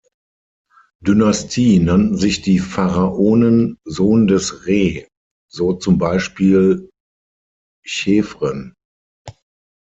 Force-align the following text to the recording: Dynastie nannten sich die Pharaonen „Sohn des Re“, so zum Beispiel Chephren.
Dynastie 1.03 1.77
nannten 1.77 2.17
sich 2.17 2.41
die 2.41 2.57
Pharaonen 2.57 3.77
„Sohn 3.83 4.25
des 4.25 4.65
Re“, 4.65 5.07
so 5.47 5.73
zum 5.73 5.99
Beispiel 5.99 6.89
Chephren. 7.85 8.73